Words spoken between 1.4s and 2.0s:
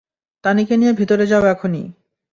এখনই।